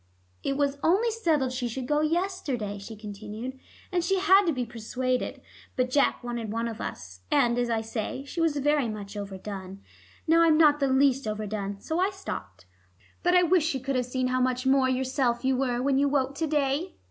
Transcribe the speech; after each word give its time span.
"It 0.41 0.57
was 0.57 0.79
only 0.81 1.11
settled 1.11 1.51
she 1.53 1.67
should 1.67 1.85
go 1.87 2.01
yesterday," 2.01 2.79
she 2.79 2.95
continued, 2.95 3.59
"and 3.91 4.03
she 4.03 4.17
had 4.17 4.45
to 4.47 4.51
be 4.51 4.65
persuaded. 4.65 5.41
But 5.75 5.91
Jack 5.91 6.23
wanted 6.23 6.51
one 6.51 6.67
of 6.67 6.81
us, 6.81 7.19
and, 7.29 7.55
as 7.59 7.69
I 7.69 7.81
say, 7.81 8.23
she 8.25 8.41
was 8.41 8.57
very 8.57 8.89
much 8.89 9.15
overdone. 9.15 9.83
Now 10.25 10.41
I'm 10.41 10.57
not 10.57 10.79
the 10.79 10.87
least 10.87 11.27
overdone. 11.27 11.81
So 11.81 11.99
I 11.99 12.09
stopped. 12.09 12.65
But 13.21 13.35
I 13.35 13.43
wish 13.43 13.63
she 13.63 13.79
could 13.79 13.95
have 13.95 14.07
seen 14.07 14.29
how 14.29 14.41
much 14.41 14.65
more 14.65 14.89
yourself 14.89 15.45
you 15.45 15.55
were 15.55 15.83
when 15.83 15.99
you 15.99 16.09
woke 16.09 16.33
to 16.37 16.47
day." 16.47 16.95